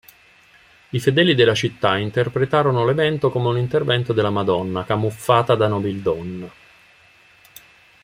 [0.89, 6.51] I fedeli della città interpretarono l'evento come un intervento della Madonna, camuffata da nobildonna.